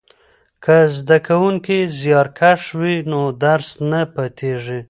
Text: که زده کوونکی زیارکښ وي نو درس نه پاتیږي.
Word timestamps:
که 0.63 0.77
زده 0.97 1.17
کوونکی 1.27 1.79
زیارکښ 1.99 2.61
وي 2.79 2.95
نو 3.11 3.21
درس 3.43 3.69
نه 3.91 4.01
پاتیږي. 4.13 4.79